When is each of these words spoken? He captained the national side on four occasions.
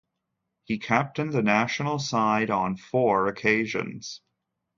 He 0.63 0.79
captained 0.79 1.31
the 1.31 1.43
national 1.43 1.99
side 1.99 2.49
on 2.49 2.75
four 2.75 3.27
occasions. 3.27 4.21